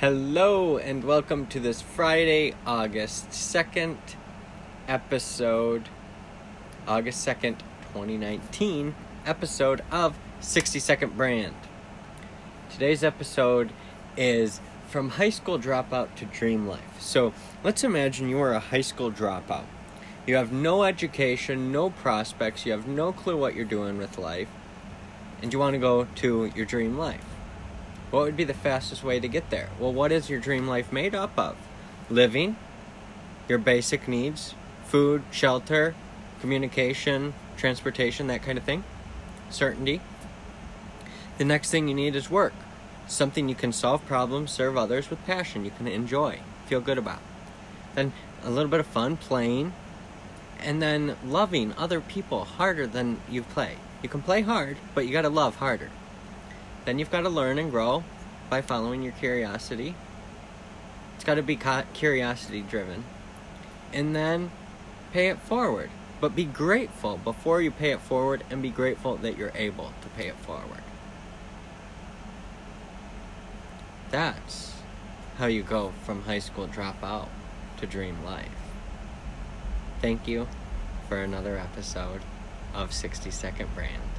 [0.00, 3.96] Hello, and welcome to this Friday, August 2nd
[4.86, 5.88] episode,
[6.86, 7.58] August 2nd,
[7.94, 8.94] 2019
[9.26, 11.56] episode of 60 Second Brand.
[12.70, 13.72] Today's episode
[14.16, 17.00] is From High School Dropout to Dream Life.
[17.00, 19.64] So let's imagine you are a high school dropout.
[20.28, 24.48] You have no education, no prospects, you have no clue what you're doing with life,
[25.42, 27.24] and you want to go to your dream life.
[28.10, 29.68] What would be the fastest way to get there?
[29.78, 31.56] Well, what is your dream life made up of?
[32.08, 32.56] Living,
[33.48, 34.54] your basic needs,
[34.84, 35.94] food, shelter,
[36.40, 38.84] communication, transportation, that kind of thing.
[39.50, 40.00] Certainty.
[41.36, 42.54] The next thing you need is work.
[43.06, 47.20] Something you can solve problems, serve others with passion, you can enjoy, feel good about.
[47.94, 49.72] Then a little bit of fun, playing,
[50.60, 53.76] and then loving other people harder than you play.
[54.02, 55.90] You can play hard, but you gotta love harder.
[56.88, 58.02] Then you've got to learn and grow
[58.48, 59.94] by following your curiosity.
[61.14, 61.58] It's got to be
[61.92, 63.04] curiosity driven.
[63.92, 64.50] And then
[65.12, 65.90] pay it forward.
[66.18, 70.08] But be grateful before you pay it forward and be grateful that you're able to
[70.16, 70.82] pay it forward.
[74.10, 74.80] That's
[75.36, 77.28] how you go from high school dropout
[77.80, 78.48] to dream life.
[80.00, 80.48] Thank you
[81.06, 82.22] for another episode
[82.72, 84.17] of 60 Second Brand.